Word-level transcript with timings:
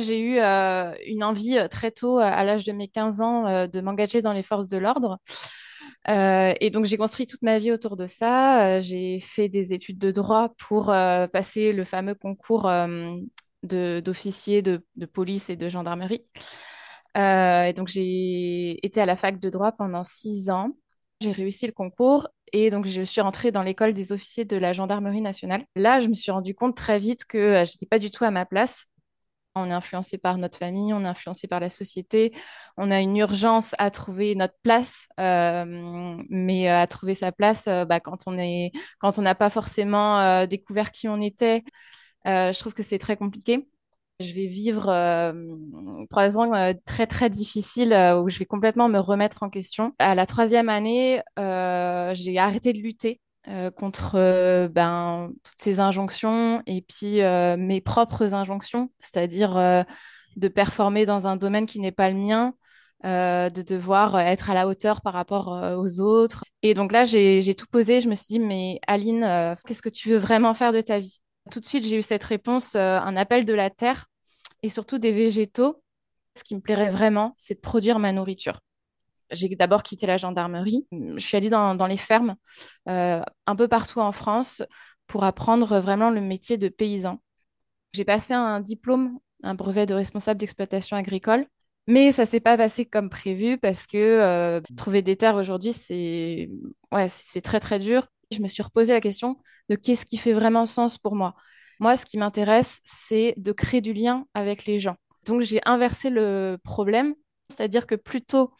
J'ai 0.00 0.20
eu 0.20 0.38
euh, 0.38 0.92
une 1.06 1.22
envie 1.22 1.58
euh, 1.58 1.68
très 1.68 1.90
tôt, 1.90 2.18
euh, 2.18 2.22
à 2.22 2.44
l'âge 2.44 2.64
de 2.64 2.72
mes 2.72 2.88
15 2.88 3.20
ans, 3.20 3.66
de 3.66 3.80
m'engager 3.80 4.22
dans 4.22 4.32
les 4.32 4.42
forces 4.42 4.68
de 4.68 4.78
l'ordre. 4.78 5.18
Et 6.08 6.70
donc, 6.70 6.86
j'ai 6.86 6.96
construit 6.96 7.26
toute 7.26 7.42
ma 7.42 7.58
vie 7.58 7.72
autour 7.72 7.96
de 7.96 8.06
ça. 8.06 8.80
J'ai 8.80 9.20
fait 9.20 9.48
des 9.48 9.72
études 9.74 9.98
de 9.98 10.10
droit 10.10 10.50
pour 10.58 10.86
passer 10.86 11.72
le 11.72 11.84
fameux 11.84 12.14
concours 12.14 12.70
de, 13.62 14.00
d'officier 14.00 14.62
de, 14.62 14.82
police 15.12 15.50
et 15.50 15.56
de 15.56 15.68
gendarmerie. 15.68 16.26
Et 17.16 17.72
donc, 17.76 17.88
j'ai 17.88 18.84
été 18.84 19.00
à 19.00 19.06
la 19.06 19.16
fac 19.16 19.38
de 19.38 19.50
droit 19.50 19.72
pendant 19.72 20.04
six 20.04 20.50
ans. 20.50 20.70
J'ai 21.20 21.32
réussi 21.32 21.66
le 21.66 21.72
concours 21.72 22.28
et 22.52 22.70
donc 22.70 22.86
je 22.86 23.02
suis 23.02 23.20
rentrée 23.20 23.52
dans 23.52 23.62
l'école 23.62 23.92
des 23.92 24.10
officiers 24.10 24.46
de 24.46 24.56
la 24.56 24.72
gendarmerie 24.72 25.20
nationale. 25.20 25.64
Là, 25.76 26.00
je 26.00 26.08
me 26.08 26.14
suis 26.14 26.32
rendu 26.32 26.54
compte 26.54 26.74
très 26.74 26.98
vite 26.98 27.26
que 27.26 27.62
je 27.66 27.72
n'étais 27.72 27.86
pas 27.86 27.98
du 27.98 28.10
tout 28.10 28.24
à 28.24 28.30
ma 28.30 28.46
place 28.46 28.86
on 29.54 29.68
est 29.70 29.72
influencé 29.72 30.18
par 30.18 30.38
notre 30.38 30.58
famille, 30.58 30.92
on 30.92 31.04
est 31.04 31.08
influencé 31.08 31.48
par 31.48 31.60
la 31.60 31.70
société, 31.70 32.32
on 32.76 32.90
a 32.90 33.00
une 33.00 33.16
urgence 33.16 33.74
à 33.78 33.90
trouver 33.90 34.34
notre 34.34 34.54
place, 34.62 35.08
euh, 35.18 35.64
mais 36.28 36.70
euh, 36.70 36.80
à 36.80 36.86
trouver 36.86 37.14
sa 37.14 37.32
place 37.32 37.66
euh, 37.68 37.84
bah, 37.84 38.00
quand 38.00 38.18
on 38.26 38.38
est, 38.38 38.72
quand 39.00 39.18
on 39.18 39.22
n'a 39.22 39.34
pas 39.34 39.50
forcément 39.50 40.46
découvert 40.46 40.90
qui 40.90 41.08
on 41.08 41.20
était, 41.20 41.62
je 42.26 42.58
trouve 42.58 42.74
que 42.74 42.82
c'est 42.82 42.98
très 42.98 43.16
compliqué. 43.16 43.68
Je 44.20 44.34
vais 44.34 44.46
vivre 44.46 44.86
trois 46.10 46.38
ans 46.38 46.74
très 46.84 47.06
très 47.06 47.30
difficiles 47.30 47.92
où 48.22 48.28
je 48.28 48.38
vais 48.38 48.44
complètement 48.44 48.88
me 48.88 48.98
remettre 48.98 49.42
en 49.42 49.50
question. 49.50 49.92
À 49.98 50.14
la 50.14 50.26
troisième 50.26 50.68
année, 50.68 51.22
j'ai 51.36 52.38
arrêté 52.38 52.72
de 52.72 52.78
lutter 52.78 53.20
euh, 53.48 53.70
contre 53.70 54.16
euh, 54.16 54.68
ben, 54.68 55.32
toutes 55.42 55.60
ces 55.60 55.80
injonctions 55.80 56.62
et 56.66 56.82
puis 56.82 57.22
euh, 57.22 57.56
mes 57.56 57.80
propres 57.80 58.34
injonctions, 58.34 58.92
c'est-à-dire 58.98 59.54
de 60.36 60.48
performer 60.48 61.06
dans 61.06 61.26
un 61.26 61.36
domaine 61.36 61.66
qui 61.66 61.80
n'est 61.80 61.92
pas 61.92 62.10
le 62.10 62.16
mien, 62.16 62.52
de 63.02 63.62
devoir 63.62 64.18
être 64.20 64.50
à 64.50 64.54
la 64.54 64.68
hauteur 64.68 65.00
par 65.00 65.14
rapport 65.14 65.48
aux 65.78 66.00
autres. 66.00 66.44
Et 66.62 66.74
donc 66.74 66.92
là, 66.92 67.04
j'ai, 67.04 67.54
tout 67.54 67.66
posé. 67.70 68.00
Je 68.00 68.08
me 68.08 68.14
suis 68.14 68.26
dit, 68.28 68.40
mais 68.40 68.78
Aline, 68.86 69.56
qu'est-ce 69.66 69.82
que 69.82 69.88
tu 69.88 70.10
veux 70.10 70.18
vraiment 70.18 70.54
faire 70.54 70.72
de 70.72 70.82
ta 70.82 70.98
vie? 70.98 71.20
Tout 71.50 71.60
de 71.60 71.64
suite, 71.64 71.86
j'ai 71.86 71.96
eu 71.96 72.02
cette 72.02 72.24
réponse, 72.24 72.76
un 72.76 73.16
appel 73.16 73.46
de 73.46 73.54
la 73.54 73.70
terre 73.70 74.06
et 74.62 74.68
surtout 74.68 74.98
des 74.98 75.12
végétaux. 75.12 75.82
Ce 76.36 76.44
qui 76.44 76.54
me 76.54 76.60
plairait 76.60 76.90
vraiment, 76.90 77.32
c'est 77.36 77.54
de 77.54 77.60
produire 77.60 77.98
ma 77.98 78.12
nourriture. 78.12 78.60
J'ai 79.30 79.48
d'abord 79.48 79.82
quitté 79.82 80.06
la 80.06 80.16
gendarmerie. 80.16 80.86
Je 80.92 81.18
suis 81.18 81.36
allée 81.36 81.50
dans, 81.50 81.86
les 81.86 81.96
fermes, 81.96 82.36
euh, 82.88 83.22
un 83.46 83.56
peu 83.56 83.68
partout 83.68 84.00
en 84.00 84.12
France, 84.12 84.62
pour 85.06 85.24
apprendre 85.24 85.78
vraiment 85.80 86.10
le 86.10 86.20
métier 86.20 86.58
de 86.58 86.68
paysan. 86.68 87.20
J'ai 87.92 88.04
passé 88.04 88.34
un 88.34 88.60
diplôme, 88.60 89.18
un 89.42 89.54
brevet 89.54 89.86
de 89.86 89.94
responsable 89.94 90.38
d'exploitation 90.38 90.96
agricole, 90.96 91.46
mais 91.86 92.12
ça 92.12 92.26
s'est 92.26 92.40
pas 92.40 92.56
passé 92.56 92.84
comme 92.86 93.10
prévu 93.10 93.58
parce 93.58 93.86
que 93.86 93.96
euh, 93.96 94.60
trouver 94.76 95.02
des 95.02 95.16
terres 95.16 95.34
aujourd'hui, 95.34 95.72
c'est 95.72 96.48
très 97.42 97.60
très 97.60 97.78
dur. 97.78 98.06
Je 98.30 98.40
me 98.40 98.46
suis 98.46 98.62
reposé 98.62 98.92
la 98.92 99.00
question 99.00 99.36
de 99.68 99.74
qu'est-ce 99.74 100.06
qui 100.06 100.16
fait 100.16 100.32
vraiment 100.32 100.66
sens 100.66 100.98
pour 100.98 101.16
moi. 101.16 101.34
Moi, 101.80 101.96
ce 101.96 102.06
qui 102.06 102.18
m'intéresse, 102.18 102.80
c'est 102.84 103.34
de 103.38 103.52
créer 103.52 103.80
du 103.80 103.92
lien 103.92 104.26
avec 104.34 104.66
les 104.66 104.78
gens. 104.78 104.96
Donc, 105.24 105.42
j'ai 105.42 105.60
inversé 105.64 106.10
le 106.10 106.58
problème, 106.62 107.14
c'est-à-dire 107.48 107.86
que 107.86 107.94
plutôt 107.94 108.52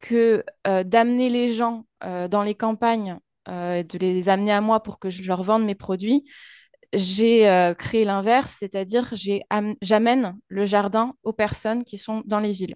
que 0.00 0.44
euh, 0.66 0.82
d'amener 0.82 1.28
les 1.28 1.52
gens 1.52 1.84
euh, 2.04 2.26
dans 2.26 2.42
les 2.42 2.54
campagnes, 2.54 3.18
euh, 3.48 3.82
de 3.82 3.98
les 3.98 4.28
amener 4.28 4.52
à 4.52 4.60
moi 4.60 4.82
pour 4.82 4.98
que 4.98 5.10
je 5.10 5.22
leur 5.22 5.42
vende 5.42 5.64
mes 5.64 5.74
produits, 5.74 6.28
j'ai 6.92 7.72
créé 7.78 8.04
l'inverse, 8.04 8.56
c'est-à-dire 8.58 9.14
j'amène 9.80 10.36
le 10.48 10.66
jardin 10.66 11.14
aux 11.22 11.32
personnes 11.32 11.84
qui 11.84 11.98
sont 11.98 12.24
dans 12.26 12.40
les 12.40 12.50
villes. 12.50 12.74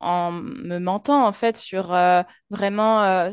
En 0.00 0.32
me 0.32 0.78
mentant 0.78 1.26
en 1.26 1.32
fait 1.32 1.58
sur 1.58 1.94
vraiment 2.48 3.30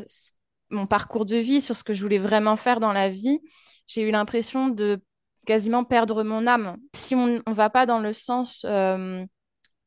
mon 0.68 0.86
parcours 0.86 1.24
de 1.24 1.36
vie, 1.36 1.62
sur 1.62 1.78
ce 1.78 1.82
que 1.82 1.94
je 1.94 2.02
voulais 2.02 2.18
vraiment 2.18 2.56
faire 2.56 2.78
dans 2.78 2.92
la 2.92 3.08
vie, 3.08 3.40
j'ai 3.86 4.02
eu 4.02 4.10
l'impression 4.10 4.68
de 4.68 5.00
quasiment 5.46 5.82
perdre 5.82 6.24
mon 6.24 6.46
âme. 6.46 6.76
Si 6.94 7.14
on 7.14 7.26
ne 7.26 7.40
va 7.46 7.70
pas 7.70 7.86
dans 7.86 8.00
le 8.00 8.12
sens 8.12 8.66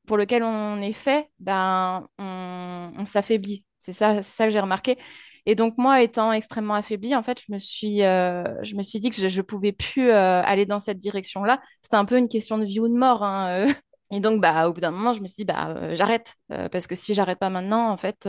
pour 0.07 0.17
lequel 0.17 0.41
on 0.41 0.81
est 0.81 0.93
fait, 0.93 1.29
ben, 1.39 2.07
on, 2.17 3.05
s'affaiblit. 3.05 3.65
C'est 3.79 3.93
ça, 3.93 4.21
que 4.21 4.49
j'ai 4.49 4.59
remarqué. 4.59 4.97
Et 5.45 5.55
donc, 5.55 5.77
moi, 5.77 6.01
étant 6.01 6.33
extrêmement 6.33 6.73
affaiblie, 6.73 7.15
en 7.15 7.23
fait, 7.23 7.41
je 7.45 7.53
me 7.53 7.57
suis, 7.57 8.03
euh, 8.03 8.43
je 8.63 8.75
me 8.75 8.81
suis 8.81 8.99
dit 8.99 9.09
que 9.09 9.15
je 9.15 9.37
ne 9.37 9.41
pouvais 9.43 9.71
plus 9.71 10.09
euh, 10.09 10.41
aller 10.43 10.65
dans 10.65 10.79
cette 10.79 10.97
direction-là. 10.97 11.59
C'était 11.81 11.95
un 11.95 12.05
peu 12.05 12.17
une 12.17 12.27
question 12.27 12.57
de 12.57 12.65
vie 12.65 12.79
ou 12.79 12.87
de 12.87 12.93
mort. 12.93 13.23
hein, 13.23 13.67
euh. 13.67 13.73
Et 14.11 14.19
donc, 14.21 14.41
bah, 14.41 14.67
au 14.69 14.73
bout 14.73 14.81
d'un 14.81 14.91
moment, 14.91 15.13
je 15.13 15.21
me 15.21 15.27
suis 15.27 15.43
dit, 15.43 15.45
bah, 15.45 15.93
j'arrête. 15.93 16.35
Parce 16.71 16.87
que 16.87 16.95
si 16.95 17.13
j'arrête 17.13 17.39
pas 17.39 17.49
maintenant, 17.49 17.89
en 17.89 17.97
fait, 17.97 18.27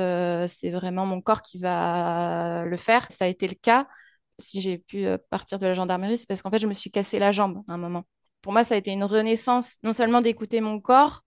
c'est 0.48 0.70
vraiment 0.70 1.06
mon 1.06 1.20
corps 1.20 1.42
qui 1.42 1.58
va 1.58 2.64
le 2.66 2.76
faire. 2.76 3.06
Ça 3.10 3.26
a 3.26 3.28
été 3.28 3.46
le 3.46 3.54
cas. 3.54 3.86
Si 4.40 4.60
j'ai 4.60 4.78
pu 4.78 5.06
partir 5.30 5.58
de 5.58 5.66
la 5.66 5.74
gendarmerie, 5.74 6.18
c'est 6.18 6.26
parce 6.28 6.42
qu'en 6.42 6.50
fait, 6.50 6.58
je 6.58 6.66
me 6.66 6.72
suis 6.72 6.90
cassé 6.90 7.20
la 7.20 7.30
jambe 7.30 7.62
à 7.68 7.74
un 7.74 7.78
moment. 7.78 8.02
Pour 8.42 8.52
moi, 8.52 8.64
ça 8.64 8.74
a 8.74 8.78
été 8.78 8.90
une 8.90 9.04
renaissance, 9.04 9.78
non 9.84 9.92
seulement 9.92 10.20
d'écouter 10.20 10.60
mon 10.60 10.80
corps, 10.80 11.22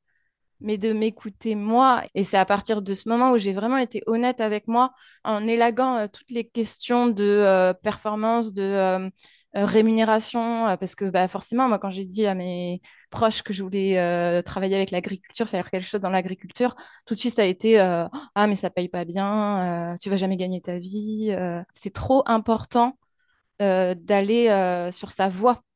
mais 0.62 0.78
de 0.78 0.94
m'écouter 0.94 1.56
moi. 1.56 2.04
Et 2.16 2.24
c'est 2.24 2.38
à 2.38 2.46
partir 2.46 2.82
de 2.82 2.94
ce 2.94 3.10
moment 3.10 3.32
où 3.32 3.38
j'ai 3.38 3.54
vraiment 3.54 3.78
été 3.78 4.02
honnête 4.08 4.42
avec 4.42 4.68
moi 4.68 4.94
en 5.24 5.48
élaguant 5.48 5.98
euh, 5.98 6.08
toutes 6.12 6.30
les 6.32 6.48
questions 6.48 7.08
de 7.08 7.24
euh, 7.24 7.74
performance, 7.74 8.54
de 8.54 8.64
euh, 8.64 9.10
rémunération, 9.54 10.78
parce 10.80 10.96
que 10.96 11.06
bah, 11.10 11.28
forcément, 11.28 11.68
moi, 11.68 11.80
quand 11.80 11.90
j'ai 11.90 12.06
dit 12.06 12.26
à 12.26 12.36
mes 12.36 12.82
proches 13.10 13.44
que 13.44 13.54
je 13.54 13.64
voulais 13.64 14.42
travailler 14.44 14.78
avec 14.78 14.92
l'agriculture, 14.92 15.50
faire 15.50 15.70
quelque 15.70 15.86
chose 15.86 16.00
dans 16.00 16.10
l'agriculture, 16.10 16.76
tout 17.06 17.16
de 17.16 17.20
suite, 17.20 17.36
ça 17.36 17.42
a 17.42 17.46
été 17.46 17.78
Ah, 17.80 18.48
mais 18.48 18.56
ça 18.56 18.70
paye 18.70 18.88
pas 18.88 19.04
bien, 19.04 19.96
tu 20.02 20.10
vas 20.10 20.16
jamais 20.16 20.38
gagner 20.38 20.62
ta 20.62 20.80
vie. 20.80 21.36
C'est 21.74 21.94
trop 21.94 22.24
important 22.28 22.98
d'aller 23.60 24.90
sur 24.94 25.12
sa 25.12 25.28
voie. 25.30 25.64